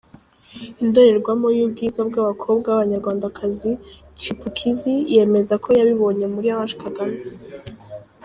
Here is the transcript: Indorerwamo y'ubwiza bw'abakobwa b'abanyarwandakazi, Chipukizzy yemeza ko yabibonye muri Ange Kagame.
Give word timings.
Indorerwamo 0.83 1.47
y'ubwiza 1.57 1.99
bw'abakobwa 2.09 2.67
b'abanyarwandakazi, 2.69 3.71
Chipukizzy 4.21 4.95
yemeza 5.13 5.53
ko 5.63 5.69
yabibonye 5.79 6.25
muri 6.33 6.47
Ange 6.57 6.75
Kagame. 6.83 7.19